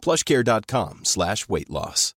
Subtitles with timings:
[0.00, 2.14] plushcare.com slash weight loss.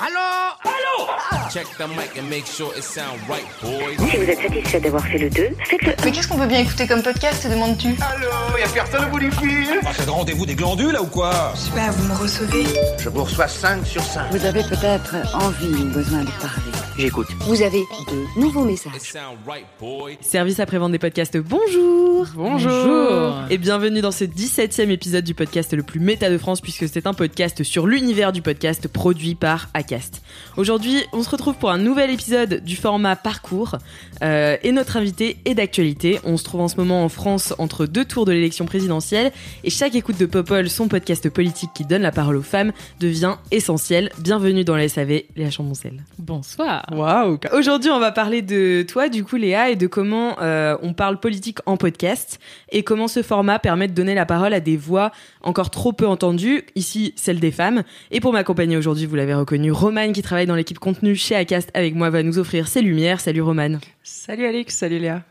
[0.00, 0.54] Allô?
[0.64, 1.50] Allô?
[1.50, 3.96] Check the mic and make sure it sound right, boys.
[4.10, 5.92] Si vous êtes satisfait d'avoir fait le 2, faites-le.
[6.04, 7.96] Mais qu'est-ce qu'on peut bien écouter comme podcast, te demandes-tu?
[8.00, 11.06] Allô Y'a personne au bout du fil Ah, c'est le rendez-vous des glandules là ou
[11.06, 11.52] quoi?
[11.54, 12.64] Je sais pas, vous me recevez
[12.98, 14.30] Je vous reçois 5 sur 5.
[14.30, 16.72] Vous avez peut-être envie ou besoin de parler.
[16.98, 17.28] J'écoute.
[17.42, 18.98] Vous avez de nouveaux messages.
[18.98, 20.16] sound right, boys.
[20.20, 23.34] Service après-vente des podcasts, bonjour Bonjour.
[23.50, 27.06] Et bienvenue dans ce 17e épisode du podcast le plus méta de France puisque c'est
[27.06, 30.22] un podcast sur l'univers du podcast produit par Acast.
[30.56, 33.76] Aujourd'hui, on se retrouve pour un nouvel épisode du format parcours
[34.22, 36.18] euh, et notre invité est d'actualité.
[36.24, 39.30] On se trouve en ce moment en France entre deux tours de l'élection présidentielle
[39.62, 43.36] et chaque écoute de Popol, son podcast politique qui donne la parole aux femmes, devient
[43.52, 44.10] essentielle.
[44.18, 46.04] Bienvenue dans la SAV, Léa Chamboncel.
[46.18, 46.87] Bonsoir.
[46.90, 50.94] Waouh Aujourd'hui, on va parler de toi, du coup, Léa, et de comment euh, on
[50.94, 52.38] parle politique en podcast
[52.70, 56.06] et comment ce format permet de donner la parole à des voix encore trop peu
[56.06, 57.82] entendues, ici celle des femmes.
[58.10, 61.70] Et pour m'accompagner aujourd'hui, vous l'avez reconnu, Romane qui travaille dans l'équipe contenu chez Acast
[61.74, 63.20] avec moi va nous offrir ses lumières.
[63.20, 63.80] Salut Romane.
[64.02, 65.22] Salut Alex, salut Léa.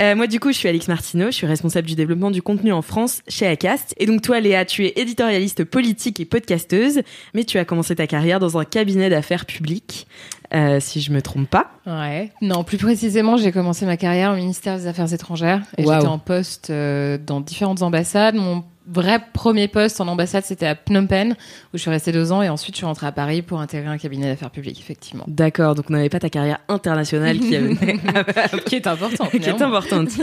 [0.00, 2.72] Euh, moi, du coup, je suis Alix Martineau, je suis responsable du développement du contenu
[2.72, 3.94] en France chez Acast.
[3.98, 7.00] Et donc, toi, Léa, tu es éditorialiste politique et podcasteuse,
[7.34, 10.06] mais tu as commencé ta carrière dans un cabinet d'affaires publiques,
[10.52, 11.70] euh, si je me trompe pas.
[11.86, 12.30] Ouais.
[12.42, 16.18] Non, plus précisément, j'ai commencé ma carrière au ministère des Affaires étrangères et j'étais en
[16.18, 18.34] poste euh, dans différentes ambassades.
[18.34, 22.32] Mon vrai premier poste en ambassade, c'était à Phnom Penh, où je suis restée deux
[22.32, 25.24] ans et ensuite je suis rentrée à Paris pour intégrer un cabinet d'affaires publiques, effectivement.
[25.26, 27.74] D'accord, donc on n'avait pas ta carrière internationale qui, avait-
[28.66, 29.30] qui est importante.
[29.30, 30.08] qui est importante.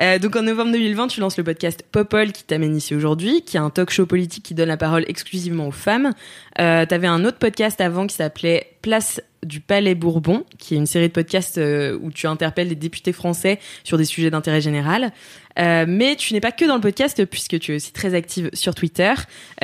[0.00, 3.56] Euh, donc en novembre 2020, tu lances le podcast Popol qui t'amène ici aujourd'hui, qui
[3.56, 6.12] est un talk show politique qui donne la parole exclusivement aux femmes.
[6.60, 10.86] Euh, T'avais un autre podcast avant qui s'appelait Place du Palais Bourbon, qui est une
[10.86, 15.12] série de podcasts euh, où tu interpelles des députés français sur des sujets d'intérêt général.
[15.58, 18.50] Euh, mais tu n'es pas que dans le podcast puisque tu es aussi très active
[18.52, 19.12] sur Twitter,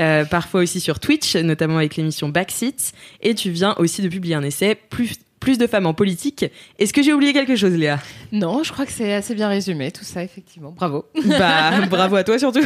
[0.00, 4.34] euh, parfois aussi sur Twitch, notamment avec l'émission Backseat, et tu viens aussi de publier
[4.34, 6.46] un essai plus plus de femmes en politique.
[6.78, 8.00] Est-ce que j'ai oublié quelque chose, Léa?
[8.32, 10.70] Non, je crois que c'est assez bien résumé, tout ça, effectivement.
[10.70, 11.04] Bravo.
[11.26, 12.64] Bah, bravo à toi surtout.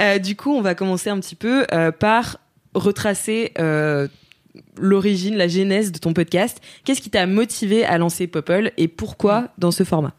[0.00, 2.38] Euh, du coup, on va commencer un petit peu euh, par
[2.74, 4.08] retracer euh,
[4.78, 6.60] l'origine, la genèse de ton podcast.
[6.84, 10.12] Qu'est-ce qui t'a motivé à lancer Popol et pourquoi dans ce format?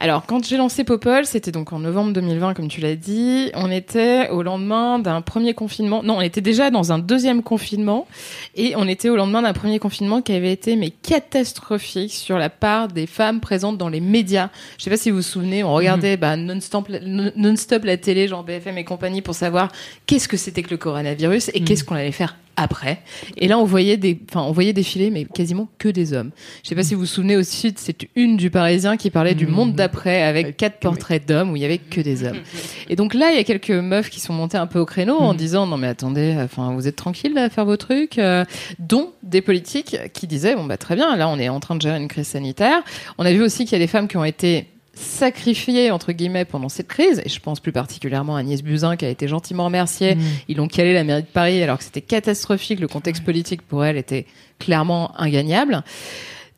[0.00, 3.50] Alors, quand j'ai lancé Popol, c'était donc en novembre 2020, comme tu l'as dit.
[3.54, 6.04] On était au lendemain d'un premier confinement.
[6.04, 8.06] Non, on était déjà dans un deuxième confinement.
[8.54, 12.48] Et on était au lendemain d'un premier confinement qui avait été, mais catastrophique sur la
[12.48, 14.50] part des femmes présentes dans les médias.
[14.78, 18.28] Je sais pas si vous vous souvenez, on regardait bah, non-stop non- non-stop la télé,
[18.28, 19.72] genre BFM et compagnie, pour savoir
[20.06, 23.00] qu'est-ce que c'était que le coronavirus et qu'est-ce qu'on allait faire après.
[23.36, 26.30] Et là, on voyait des, enfin, on voyait défiler, mais quasiment que des hommes.
[26.62, 29.34] Je sais pas si vous vous souvenez aussi de cette une du Parisien qui parlait
[29.34, 32.40] du monde d'après avec quatre portraits d'hommes où il y avait que des hommes.
[32.88, 35.16] Et donc là, il y a quelques meufs qui sont montées un peu au créneau
[35.16, 38.44] en disant non mais attendez, enfin vous êtes tranquille à faire vos trucs, euh,
[38.78, 41.82] dont des politiques qui disaient bon bah très bien, là on est en train de
[41.82, 42.82] gérer une crise sanitaire.
[43.18, 44.66] On a vu aussi qu'il y a des femmes qui ont été
[44.98, 49.04] sacrifiées entre guillemets pendant cette crise et je pense plus particulièrement à Agnès Buzyn qui
[49.04, 50.16] a été gentiment remerciée
[50.48, 52.80] ils l'ont calé la mairie de Paris alors que c'était catastrophique.
[52.80, 54.26] Le contexte politique pour elle était
[54.58, 55.82] clairement ingagnable.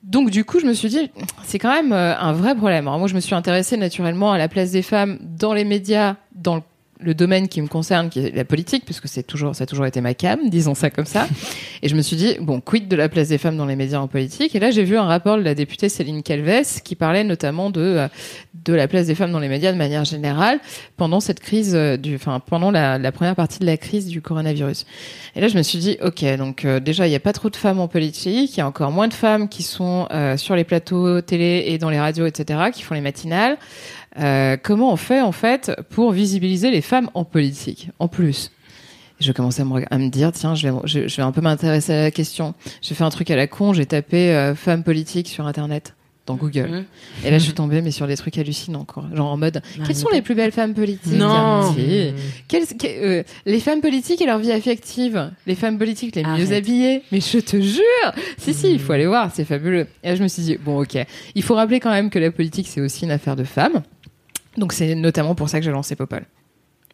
[0.02, 1.10] Donc du coup, je me suis dit,
[1.44, 2.88] c'est quand même euh, un vrai problème.
[2.88, 6.16] Alors moi, je me suis intéressée naturellement à la place des femmes dans les médias,
[6.34, 6.62] dans le
[7.02, 9.86] le domaine qui me concerne, qui est la politique, puisque c'est toujours, ça a toujours
[9.86, 11.28] été ma cam, disons ça comme ça.
[11.82, 13.98] Et je me suis dit, bon, quid de la place des femmes dans les médias
[13.98, 14.54] en politique?
[14.54, 17.80] Et là, j'ai vu un rapport de la députée Céline Calves qui parlait notamment de
[17.80, 18.08] euh,
[18.64, 20.60] de la place des femmes dans les médias de manière générale
[20.96, 24.20] pendant cette crise euh, du, enfin pendant la, la première partie de la crise du
[24.20, 24.86] coronavirus.
[25.36, 27.50] Et là, je me suis dit, ok, donc euh, déjà, il n'y a pas trop
[27.50, 30.56] de femmes en politique, il y a encore moins de femmes qui sont euh, sur
[30.56, 33.56] les plateaux télé et dans les radios, etc., qui font les matinales.
[34.18, 38.50] Euh, comment on fait en fait pour visibiliser les femmes en politique En plus?
[39.20, 41.42] Je commençais à me, à me dire, tiens, je vais, je, je vais un peu
[41.42, 42.54] m'intéresser à la question.
[42.80, 46.36] J'ai fait un truc à la con, j'ai tapé euh, femmes politiques sur Internet, dans
[46.36, 46.68] Google.
[46.70, 46.84] Mhm.
[47.26, 49.04] Et là, je suis tombée, mais sur des trucs hallucinants, quoi.
[49.14, 51.12] Genre en mode, quelles sont les plus belles femmes politiques?
[51.18, 51.70] Non.
[51.74, 52.12] Si.
[52.48, 52.86] Quelles- que-
[53.20, 55.30] euh, Les femmes politiques et leur vie affective.
[55.46, 57.02] Les femmes politiques les mieux habillées.
[57.12, 57.82] Mais je te jure
[58.38, 59.86] Si, si, il faut aller voir, c'est fabuleux.
[60.02, 60.96] Et là, je me suis dit, bon, ok.
[61.34, 63.82] Il faut rappeler quand même que la politique, c'est aussi une affaire de femmes.
[64.56, 66.26] Donc c'est notamment pour ça que j'ai lancé Popol.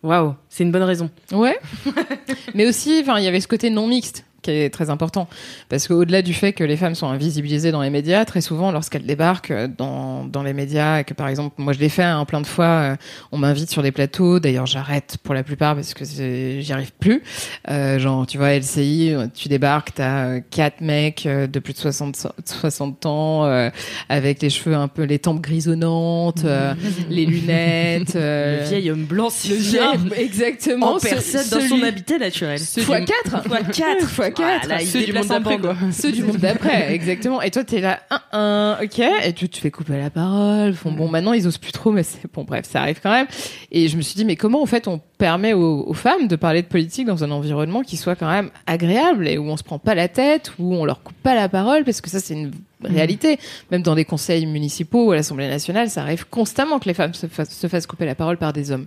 [0.02, 1.10] Waouh, c'est une bonne raison.
[1.32, 1.58] Ouais.
[2.54, 5.28] Mais aussi, enfin, il y avait ce côté non mixte qui est très important.
[5.68, 9.04] Parce qu'au-delà du fait que les femmes sont invisibilisées dans les médias, très souvent, lorsqu'elles
[9.06, 12.24] débarquent euh, dans, dans les médias, et que par exemple, moi je l'ai fait hein,
[12.24, 12.96] plein de fois, euh,
[13.32, 17.22] on m'invite sur des plateaux, d'ailleurs j'arrête pour la plupart parce que j'y arrive plus.
[17.70, 22.28] Euh, genre, tu vois, LCI, tu débarques, t'as quatre mecs de plus de 60, so-
[22.44, 23.70] 60 ans, euh,
[24.08, 26.74] avec les cheveux un peu, les tempes grisonnantes, euh,
[27.10, 28.14] les lunettes.
[28.14, 29.82] le vieil homme blanc, le si vieil-
[30.16, 30.94] exactement.
[30.94, 32.60] en personne dans son habitat naturel.
[32.60, 35.76] Fois 4 Fois 4 Fois 4 Voilà, il Ceux du monde d'après, quoi.
[35.92, 37.42] Ceux du monde d'après, exactement.
[37.42, 39.00] Et toi, t'es là, un, un, ok.
[39.24, 40.74] Et tu te fais couper la parole.
[40.84, 43.26] Bon, bon, maintenant, ils osent plus trop, mais c'est bon, bref, ça arrive quand même.
[43.72, 46.36] Et je me suis dit, mais comment, en fait, on permet aux, aux femmes de
[46.36, 49.62] parler de politique dans un environnement qui soit quand même agréable et où on se
[49.62, 52.34] prend pas la tête, où on leur coupe pas la parole, parce que ça, c'est
[52.34, 52.50] une
[52.84, 53.38] réalité.
[53.70, 57.14] Même dans des conseils municipaux ou à l'Assemblée nationale, ça arrive constamment que les femmes
[57.14, 58.86] se, fassent- se fassent couper la parole par des hommes.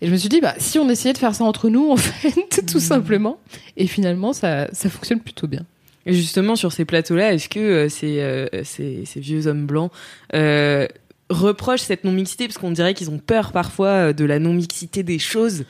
[0.00, 1.96] Et je me suis dit, bah, si on essayait de faire ça entre nous, en
[1.96, 3.38] fait, tout simplement.
[3.76, 5.64] Et finalement, ça, ça fonctionne plutôt bien.
[6.06, 9.90] Et justement, sur ces plateaux-là, est-ce que euh, ces, euh, ces, ces vieux hommes blancs
[10.34, 10.86] euh,
[11.30, 15.18] reprochent cette non-mixité Parce qu'on dirait qu'ils ont peur parfois euh, de la non-mixité des
[15.18, 15.64] choses.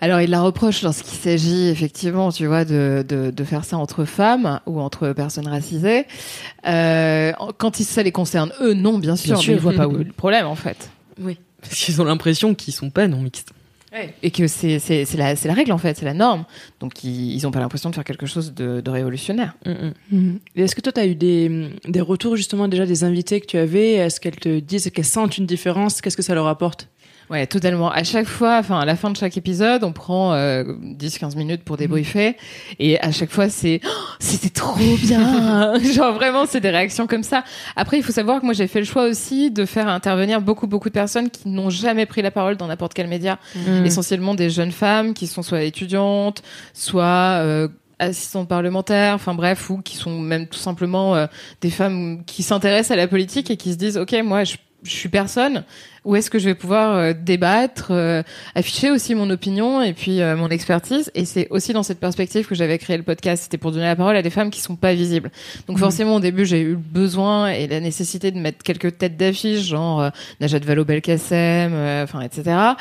[0.00, 4.04] Alors, il la reproche lorsqu'il s'agit effectivement, tu vois, de, de, de faire ça entre
[4.04, 6.04] femmes ou entre personnes racisées.
[6.66, 9.52] Euh, quand il- ça les concerne, eux, non, bien sûr, Bien mais sûr.
[9.54, 10.90] ils voient pas où est le problème, en fait.
[11.20, 11.38] Oui.
[11.62, 13.06] Parce qu'ils ont l'impression qu'ils sont pas
[14.22, 14.78] Et que c'est
[15.16, 16.44] la, c'est la règle, en fait, c'est la norme.
[16.80, 19.54] Donc, ils, ils ont pas l'impression de faire quelque chose de, de révolutionnaire.
[20.56, 23.46] Et est-ce que toi, tu as eu des, des retours justement déjà des invités que
[23.46, 23.92] tu avais?
[23.92, 26.00] Est-ce qu'elles te disent qu'elles sentent une différence?
[26.00, 26.88] Qu'est-ce que ça leur apporte?
[27.30, 27.90] Ouais, totalement.
[27.90, 31.64] À chaque fois, enfin, à la fin de chaque épisode, on prend euh, 10-15 minutes
[31.64, 32.36] pour débriefer.
[32.78, 35.78] Et à chaque fois, c'est Oh, c'était trop bien.
[35.94, 37.44] Genre vraiment, c'est des réactions comme ça.
[37.76, 40.66] Après, il faut savoir que moi, j'ai fait le choix aussi de faire intervenir beaucoup,
[40.66, 43.38] beaucoup de personnes qui n'ont jamais pris la parole dans n'importe quel média.
[43.84, 46.42] Essentiellement des jeunes femmes qui sont soit étudiantes,
[46.72, 47.68] soit euh,
[47.98, 51.26] assistantes parlementaires, enfin bref, ou qui sont même tout simplement euh,
[51.60, 54.90] des femmes qui s'intéressent à la politique et qui se disent, ok, moi, je, je
[54.90, 55.64] suis personne.
[56.04, 58.22] Où est-ce que je vais pouvoir euh, débattre, euh,
[58.54, 62.46] afficher aussi mon opinion et puis euh, mon expertise Et c'est aussi dans cette perspective
[62.46, 63.44] que j'avais créé le podcast.
[63.44, 65.30] C'était pour donner la parole à des femmes qui sont pas visibles.
[65.66, 69.16] Donc forcément, au début, j'ai eu le besoin et la nécessité de mettre quelques têtes
[69.16, 70.10] d'affiche, genre euh,
[70.40, 72.74] Najat Vallaud-Belkacem, euh, enfin etc.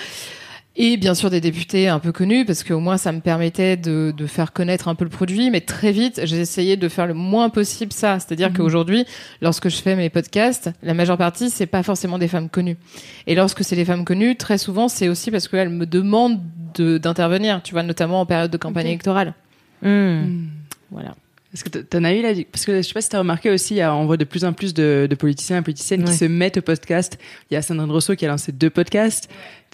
[0.76, 4.12] Et bien sûr des députés un peu connus parce qu'au moins ça me permettait de,
[4.18, 7.14] de faire connaître un peu le produit, mais très vite j'ai essayé de faire le
[7.14, 8.18] moins possible ça.
[8.20, 9.06] C'est-à-dire qu'aujourd'hui,
[9.42, 12.78] lorsque je fais mes podcasts, la majeure partie c'est pas forcément des femmes connues.
[13.28, 16.40] Et lorsque c'est des femmes connues, très souvent c'est aussi parce qu'elles me demandent
[16.74, 19.36] de- d'intervenir, tu vois, notamment en période de campagne électorale.
[20.90, 21.14] Voilà.
[21.54, 23.76] Est-ce que t'en as eu là Parce que je sais pas si t'as remarqué aussi,
[23.76, 26.10] il on voit de plus en plus de, de politiciens et politiciennes Ouais.
[26.12, 27.20] qui se mettent au podcast.
[27.52, 29.30] Il y a Sandrine Rousseau qui a lancé deux podcasts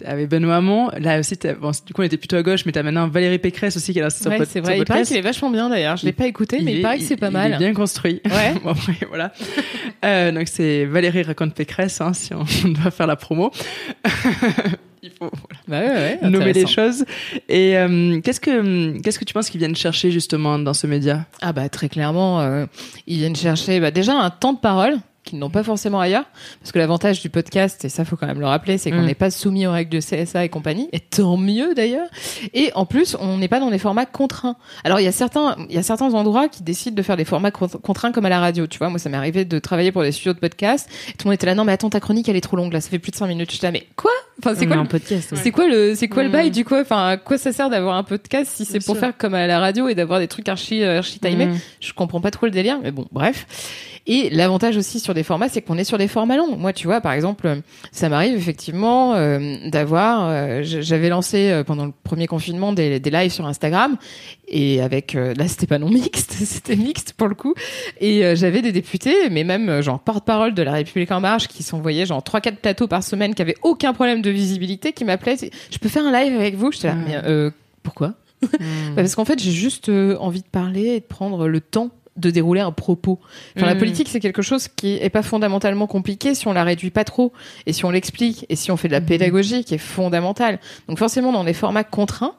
[0.05, 0.89] avec Benoît Hamon.
[0.99, 3.77] Là aussi, bon, du coup, on était plutôt à gauche, mais t'as maintenant Valérie Pécresse
[3.77, 4.77] aussi qui a lancé son, Ouais, pod- son vrai.
[4.77, 5.07] Il paraît podcast.
[5.11, 5.95] qu'il est vachement bien d'ailleurs.
[5.95, 7.53] Je l'ai Il- pas écouté, mais il, paraît que c'est pas il mal.
[7.53, 8.21] est bien construit.
[8.25, 8.53] Ouais.
[8.63, 9.31] bon, après, voilà.
[10.03, 12.43] Euh, donc c'est Valérie raconte Pécresse, hein, si on
[12.81, 13.51] doit faire la promo.
[15.01, 15.29] Il faut
[15.67, 17.05] Bah ouais, ouais, nommer les choses.
[17.47, 21.25] Et euh, qu'est-ce que qu'est-ce que tu penses qu'ils viennent chercher justement dans ce média?
[21.41, 22.65] Ah bah très clairement, euh,
[23.07, 26.23] ils viennent chercher bah, déjà un temps de parole qu'ils n'ont pas forcément ailleurs,
[26.61, 29.05] parce que l'avantage du podcast, et ça faut quand même le rappeler, c'est qu'on Mm.
[29.05, 32.07] n'est pas soumis aux règles de CSA et compagnie, et tant mieux d'ailleurs.
[32.53, 34.55] Et en plus, on n'est pas dans des formats contraints.
[34.85, 37.25] Alors il y a certains, il y a certains endroits qui décident de faire des
[37.25, 38.65] formats con- contraints comme à la radio.
[38.65, 41.25] Tu vois, moi ça m'est arrivé de travailler pour des studios de podcast, et tout
[41.25, 42.89] le monde était là, non mais attends ta chronique elle est trop longue là, ça
[42.89, 43.51] fait plus de 5 minutes.
[43.53, 44.11] Je ah, mais quoi?
[44.39, 45.31] Enfin c'est quoi un podcast.
[45.31, 45.37] ouais.
[45.41, 46.31] c'est quoi le c'est quoi le Mm.
[46.31, 46.75] bail du coup?
[46.75, 48.99] Enfin, à quoi ça sert d'avoir un podcast si c'est pour sûr.
[49.01, 51.47] faire comme à la radio et d'avoir des trucs archi euh, archi timés?
[51.47, 51.57] Mm.
[51.81, 53.45] Je comprends pas trop le délire, mais bon, bref.
[54.07, 56.55] Et l'avantage aussi sur des formats, c'est qu'on est sur des formats longs.
[56.57, 60.27] Moi, tu vois, par exemple, ça m'arrive effectivement euh, d'avoir.
[60.29, 63.97] euh, J'avais lancé euh, pendant le premier confinement des, des lives sur Instagram
[64.47, 67.53] et avec euh, là, c'était pas non mixte, c'était mixte pour le coup.
[68.01, 71.61] Et euh, j'avais des députés, mais même genre porte-parole de la République en marche, qui
[71.61, 75.37] s'envoyaient genre trois quatre plateaux par semaine, qui avaient aucun problème de visibilité, qui m'appelaient.
[75.71, 76.71] Je peux faire un live avec vous?
[76.71, 77.03] J'étais là, Mm.
[77.07, 77.51] mais euh,
[77.83, 78.57] pourquoi Bah,
[78.95, 82.31] parce qu'en fait, j'ai juste euh, envie de parler et de prendre le temps de
[82.31, 83.19] dérouler un propos.
[83.55, 83.79] Enfin, La Mm.
[83.79, 87.31] politique, c'est quelque chose qui est pas fondamentalement compliqué si on la réduit pas trop
[87.65, 90.59] et si on l'explique et si on fait de la pédagogie qui est fondamentale.
[90.89, 92.35] Donc forcément, dans des formats contraints,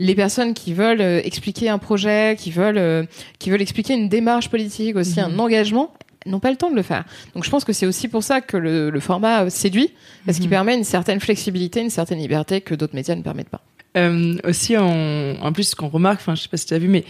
[0.00, 3.04] les personnes qui veulent euh, expliquer un projet, qui veulent, euh,
[3.38, 5.92] qui veulent expliquer une démarche politique, aussi un engagement,
[6.26, 7.04] n'ont pas le temps de le faire.
[7.34, 9.90] Donc je pense que c'est aussi pour ça que le, le format euh, séduit,
[10.26, 13.62] parce qu'il permet une certaine flexibilité, une certaine liberté que d'autres médias ne permettent pas.
[13.96, 16.78] Euh, aussi, on, en plus, ce qu'on remarque, enfin, je sais pas si tu as
[16.78, 17.04] vu, mais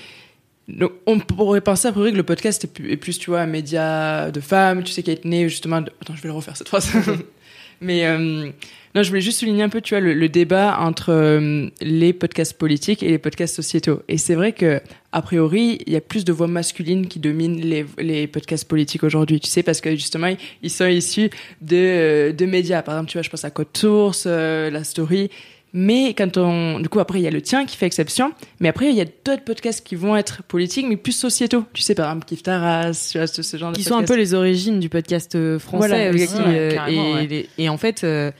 [0.69, 3.40] donc, on pourrait penser a priori que le podcast est plus, est plus, tu vois,
[3.40, 5.81] un média de femmes, tu sais, qui est né justement.
[5.81, 5.90] De...
[6.00, 6.90] Attends, je vais le refaire cette phrase.
[7.81, 8.51] Mais euh,
[8.95, 12.13] non, je voulais juste souligner un peu, tu vois, le, le débat entre euh, les
[12.13, 14.03] podcasts politiques et les podcasts sociétaux.
[14.09, 14.81] Et c'est vrai que
[15.13, 19.03] a priori, il y a plus de voix masculines qui dominent les, les podcasts politiques
[19.03, 19.41] aujourd'hui.
[19.41, 20.29] Tu sais, parce que justement,
[20.63, 21.31] ils- sont issus
[21.63, 22.83] de, euh, de médias.
[22.83, 25.31] Par exemple, tu vois, je pense à Code Source, euh, La Story.
[25.73, 28.33] Mais quand on, du coup, après, il y a le tien qui fait exception.
[28.59, 31.65] Mais après, il y a d'autres podcasts qui vont être politiques, mais plus sociétaux.
[31.73, 34.03] Tu sais, par exemple, Kif Taras, tu vois, ce, ce genre de qui sont un
[34.05, 36.35] peu les origines du podcast euh, français Voilà, aussi.
[36.47, 37.27] euh, et, ouais.
[37.27, 38.33] les- et en fait, euh,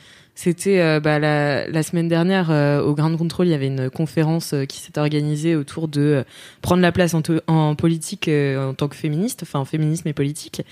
[0.43, 3.91] c'était euh, bah, la, la semaine dernière euh, au Ground Control, il y avait une
[3.91, 6.25] conférence euh, qui s'est organisée autour de
[6.63, 10.63] prendre la place en, politique en tant que féministe, enfin en féminisme et politique.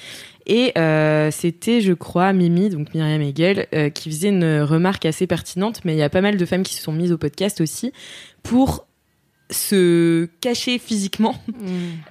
[0.46, 0.72] Et
[1.30, 5.98] c'était, je crois, Mimi, donc Myriam Hegel, qui faisait une remarque assez pertinente, mais il
[5.98, 7.92] y a pas mal de femmes qui se sont mises au podcast aussi
[8.42, 8.86] pour
[9.50, 11.34] se cacher physiquement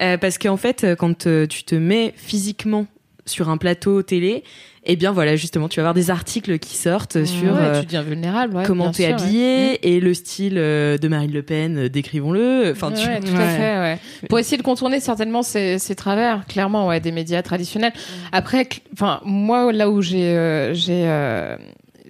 [0.01, 2.85] euh, parce qu'en fait, quand tu te mets physiquement
[3.27, 4.43] sur un plateau télé,
[4.89, 7.85] eh bien voilà, justement, tu vas avoir des articles qui sortent sur Ouais, euh, tu
[7.87, 8.55] deviens vulnérable.
[8.55, 9.13] Ouais, comment t'es ouais.
[9.13, 12.71] habillé et le style euh, de Marine Le Pen, euh, décrivons-le.
[12.71, 13.05] Enfin, tu...
[13.05, 13.99] Ouais, tout à fait, ouais.
[14.29, 17.91] Pour essayer de contourner certainement ces, ces travers, clairement, ouais, des médias traditionnels.
[18.31, 21.57] Après, cl- enfin, moi, là où j'ai, euh, j'ai, euh,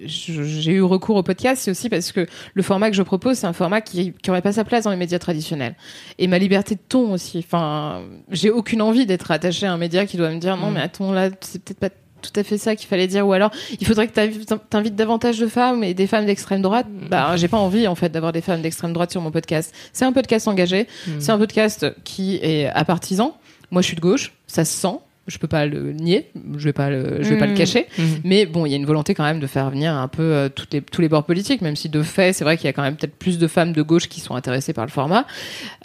[0.04, 3.46] j'ai eu recours au podcast, c'est aussi parce que le format que je propose, c'est
[3.46, 5.74] un format qui, qui aurait pas sa place dans les médias traditionnels.
[6.18, 7.38] Et ma liberté de ton aussi.
[7.38, 10.80] Enfin, j'ai aucune envie d'être attaché à un média qui doit me dire non, mais
[10.80, 11.90] attends, là, c'est peut-être pas
[12.20, 13.26] tout à fait ça qu'il fallait dire.
[13.26, 13.50] Ou alors
[13.80, 16.86] il faudrait que t'invites davantage de femmes et des femmes d'extrême droite.
[17.08, 19.74] Bah j'ai pas envie en fait d'avoir des femmes d'extrême droite sur mon podcast.
[19.92, 20.88] C'est un podcast engagé.
[21.20, 23.36] C'est un podcast qui est à partisan
[23.70, 24.32] moi je suis de gauche.
[24.46, 27.46] Ça se sent je peux pas le nier je vais pas le je vais pas
[27.46, 27.58] le Mhm.
[27.58, 28.06] cacher Mhm.
[28.24, 30.48] mais bon il y a une volonté quand même de faire venir un peu euh,
[30.48, 32.72] toutes les tous les bords politiques même si de fait c'est vrai qu'il y a
[32.72, 35.26] quand même peut-être plus de femmes de gauche qui sont intéressées par le format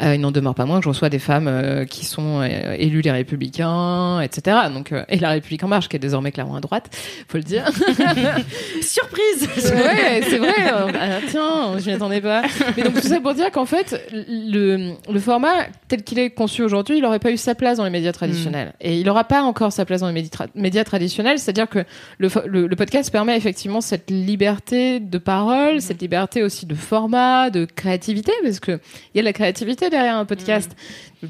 [0.02, 2.76] euh, il n'en demeure pas moins que je reçois des femmes euh, qui sont euh,
[2.80, 6.62] élues les républicains etc donc et la République en marche qui est désormais clairement à
[6.62, 6.90] droite
[7.28, 7.66] faut le dire
[8.82, 10.54] Surprise ouais, c'est vrai.
[10.68, 12.44] ah, tiens, je m'y attendais pas.
[12.76, 16.62] Mais donc tout ça pour dire qu'en fait, le, le format tel qu'il est conçu
[16.64, 18.74] aujourd'hui, il n'aurait pas eu sa place dans les médias traditionnels.
[18.82, 21.40] Et il n'aura pas encore sa place dans les médias, tra- médias traditionnels.
[21.40, 21.86] C'est-à-dire que
[22.20, 26.76] le, fo- le, le podcast permet effectivement cette liberté de parole, cette liberté aussi de
[26.76, 28.74] format, de créativité, parce que
[29.14, 30.76] il y a de la créativité derrière un podcast.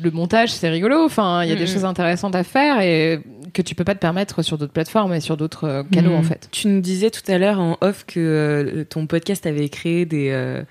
[0.01, 1.05] Le montage, c'est rigolo.
[1.05, 3.21] Enfin, il y a des choses intéressantes à faire et
[3.53, 6.23] que tu peux pas te permettre sur d'autres plateformes et sur d'autres euh, canaux en
[6.23, 6.49] fait.
[6.51, 10.29] Tu nous disais tout à l'heure en off que euh, ton podcast avait créé des,
[10.31, 10.63] euh,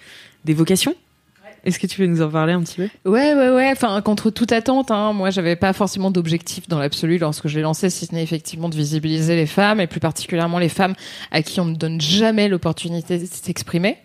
[0.44, 0.96] des vocations.
[1.64, 2.88] Est-ce que tu veux nous en parler un petit peu?
[3.10, 3.70] Ouais, ouais, ouais.
[3.70, 7.62] Enfin, contre toute attente, hein, moi, j'avais pas forcément d'objectif dans l'absolu lorsque je l'ai
[7.62, 10.94] lancé, si ce n'est effectivement de visibiliser les femmes et plus particulièrement les femmes
[11.30, 13.98] à qui on ne donne jamais l'opportunité de s'exprimer.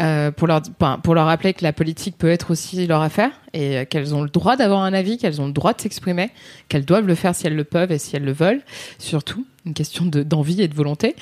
[0.00, 0.62] Euh, pour leur
[1.02, 4.22] pour leur rappeler que la politique peut être aussi leur affaire et euh, qu'elles ont
[4.22, 6.30] le droit d'avoir un avis, qu'elles ont le droit de s'exprimer,
[6.68, 8.62] qu'elles doivent le faire si elles le peuvent et si elles le veulent,
[9.00, 11.16] surtout une question de d'envie et de volonté.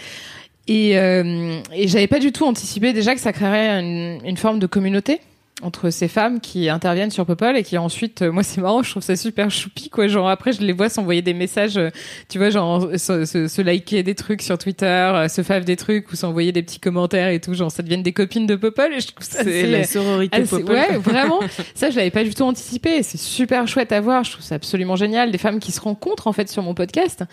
[0.69, 4.67] Et, euh, et j'avais pas du tout anticipé déjà que ça créerait une forme de
[4.67, 5.21] communauté
[5.63, 8.91] entre ces femmes qui interviennent sur Popol et qui ensuite, euh, moi c'est marrant, je
[8.91, 10.07] trouve ça super choupi quoi.
[10.07, 11.89] Genre après je les vois s'envoyer des messages, euh,
[12.29, 15.77] tu vois, genre se, se- se liker des trucs sur Twitter, euh, se fave des
[15.77, 17.55] trucs ou s'envoyer des petits commentaires et tout.
[17.55, 20.75] Genre ça deviennent des copines de Popol et je trouve ça C'est la sororité Popol.
[20.75, 21.41] ouais, vraiment.
[21.75, 23.03] Ça, je l'avais pas du tout anticipé.
[23.03, 24.25] C'est super chouette à voir.
[24.25, 25.31] Je trouve ça absolument génial.
[25.31, 27.25] Des femmes qui se rencontrent, en fait, sur mon podcast.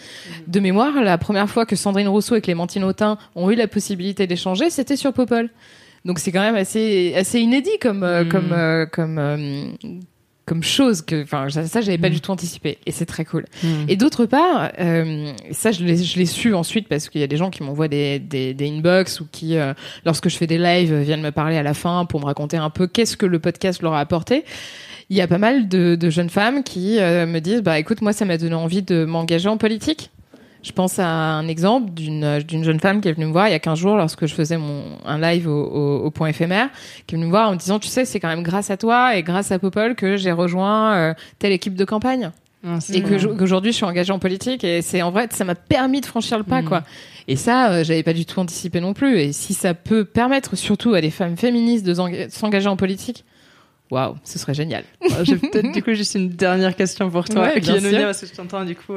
[0.47, 4.27] De mémoire, la première fois que Sandrine Rousseau et Clémentine Autain ont eu la possibilité
[4.27, 5.49] d'échanger, c'était sur Popol.
[6.05, 8.29] Donc c'est quand même assez, assez inédit comme, euh, Mm.
[8.29, 9.71] comme, euh, comme, euh,
[10.45, 12.77] comme chose que, enfin, ça, ça, j'avais pas du tout anticipé.
[12.85, 13.45] Et c'est très cool.
[13.87, 17.27] Et d'autre part, euh, ça je l'ai, je l'ai su ensuite parce qu'il y a
[17.27, 19.73] des gens qui m'envoient des, des, des inbox ou qui, euh,
[20.05, 22.69] lorsque je fais des lives, viennent me parler à la fin pour me raconter un
[22.69, 24.43] peu qu'est-ce que le podcast leur a apporté.
[25.09, 28.01] Il y a pas mal de, de jeunes femmes qui euh, me disent, bah écoute,
[28.01, 30.09] moi ça m'a donné envie de m'engager en politique.
[30.63, 33.51] Je pense à un exemple d'une d'une jeune femme qui est venue me voir il
[33.51, 36.69] y a 15 jours lorsque je faisais mon un live au, au, au point éphémère,
[37.05, 38.77] qui est venue me voir en me disant tu sais c'est quand même grâce à
[38.77, 42.31] toi et grâce à Popol que j'ai rejoint euh, telle équipe de campagne.
[42.65, 45.43] Ah, et que je- qu'aujourd'hui je suis engagée en politique et c'est en vrai ça
[45.43, 46.67] m'a permis de franchir le pas Mhm.
[46.69, 46.83] quoi.
[47.27, 49.19] Et ça euh, j'avais pas du tout anticipé non plus.
[49.19, 53.25] Et si ça peut permettre surtout à des femmes féministes de s'enga- s'engager en politique
[53.91, 57.43] waouh ce serait génial Ah, J'ai peut-être du coup juste une dernière question pour toi,
[57.43, 58.93] Ouais, qui est dire parce que je t'entends du coup,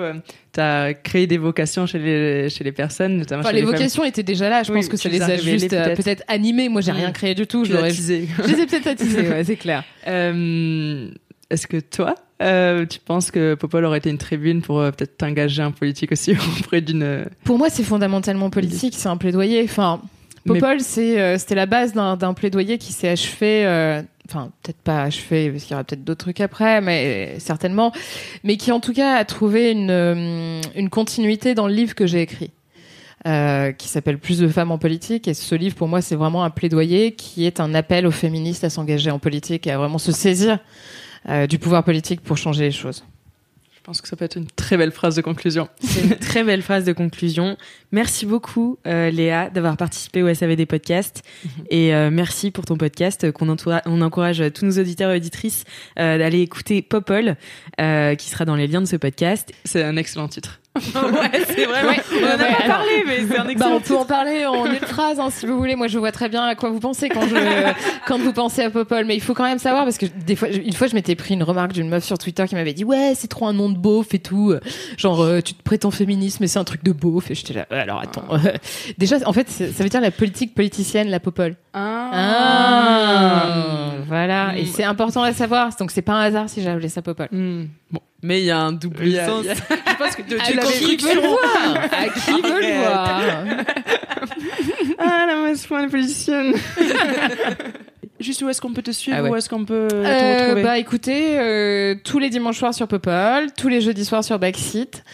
[0.52, 3.72] tu as créé des vocations chez les chez les personnes, notamment enfin chez les femmes.
[3.72, 6.02] vocations étaient déjà là je Oui, pense que ça les les a juste euh, peut-être.
[6.02, 7.76] peut-être animées moi j'ai rien créé du tout Tu je
[8.46, 11.08] je les ai peut-être attisées ouais c'est clair Euh,
[11.50, 15.16] Est-ce que toi, euh, tu penses que Popol aurait été une tribune pour euh, peut-être
[15.18, 19.62] t'engager en politique aussi auprès d'une Pour moi, c'est fondamentalement politique, c'est un plaidoyer.
[19.64, 20.00] Enfin,
[20.46, 25.02] Popol, c'est, euh, c'était la base d'un, plaidoyer qui s'est achevé, euh, enfin, peut-être pas
[25.02, 27.92] achevé, parce qu'il y aura peut-être d'autres trucs après, mais certainement,
[28.44, 32.06] mais qui en tout cas a trouvé une, euh, une continuité dans le livre que
[32.06, 32.50] j'ai écrit.
[33.26, 35.26] euh, qui s'appelle Plus de femmes en politique.
[35.26, 38.62] Et ce livre, pour moi, c'est vraiment un plaidoyer qui est un appel aux féministes
[38.62, 40.60] à s'engager en politique et à vraiment se saisir
[41.28, 43.04] euh, du pouvoir politique pour changer les choses.
[43.86, 45.68] Je pense que ça peut être une très belle phrase de conclusion.
[45.80, 47.56] C'est une très belle phrase de conclusion.
[47.92, 51.22] Merci beaucoup, euh, Léa, d'avoir participé au SAV des podcasts.
[51.70, 55.62] Et euh, merci pour ton podcast qu'on entoura- on encourage tous nos auditeurs et auditrices
[56.00, 57.36] euh, d'aller écouter Popol,
[57.80, 59.52] euh, qui sera dans les liens de ce podcast.
[59.64, 60.58] C'est un excellent titre.
[60.94, 61.88] ouais, c'est vraiment.
[61.90, 63.96] Ouais, on en a ouais, pas alors- parlé, mais c'est un Bah, excellent on peut
[63.96, 65.76] en parler en une phrase, hein, si vous voulez.
[65.76, 67.34] Moi, je vois très bien à quoi vous pensez quand, je,
[68.06, 69.04] quand vous pensez à Popol.
[69.06, 71.34] Mais il faut quand même savoir, parce que des fois, une fois, je m'étais pris
[71.34, 73.76] une remarque d'une meuf sur Twitter qui m'avait dit Ouais, c'est trop un nom de
[73.78, 74.54] beauf et tout.
[74.96, 77.30] Genre, euh, tu te prétends féministe, mais c'est un truc de beauf.
[77.30, 78.24] Et j'étais là, Ouais, alors attends.
[78.98, 81.56] Déjà, en fait, ça veut dire la politique politicienne, la Popol.
[82.56, 84.56] Ah, voilà.
[84.56, 84.66] Et Mm.
[84.66, 85.70] c'est important à savoir.
[85.78, 87.28] Donc, c'est pas un hasard si j'ai appelé ça Popol.
[87.32, 87.64] Hmm.
[87.90, 89.46] Bon, mais il y a un double a- sens.
[89.46, 93.22] a- Je pense que de, À qui veut le voir À qui veut le voir
[94.98, 96.54] Ah, la masse point politicienne.
[98.18, 99.30] Juste où est-ce qu'on peut te suivre Ah ouais.
[99.30, 100.62] Où est-ce qu'on peut te Euh, retrouver?
[100.62, 105.04] bah écoutez, euh, tous les dimanches soirs sur Popol, tous les jeudis soirs sur Backseat.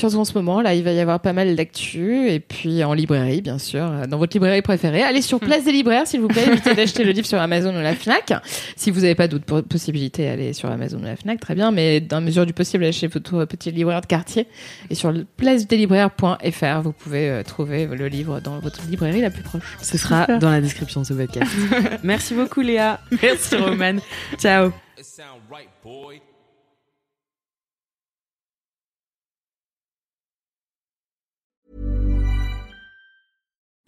[0.00, 2.30] Surtout en ce moment, là, il va y avoir pas mal d'actu.
[2.30, 5.02] Et puis en librairie, bien sûr, euh, dans votre librairie préférée.
[5.02, 6.46] Allez sur Place des Libraires, s'il vous plaît.
[6.50, 8.32] Évitez d'acheter le livre sur Amazon ou la Fnac.
[8.76, 11.70] Si vous n'avez pas d'autres po- possibilités, allez sur Amazon ou la Fnac, très bien.
[11.70, 14.46] Mais dans la mesure du possible, allez chez votre petit libraire de quartier.
[14.88, 19.42] Et sur le placedeslibraires.fr, vous pouvez euh, trouver le livre dans votre librairie la plus
[19.42, 19.76] proche.
[19.82, 21.50] Ce sera dans la description de ce podcast.
[22.02, 23.00] Merci beaucoup, Léa.
[23.22, 23.96] Merci, Roman.
[24.38, 24.70] Ciao.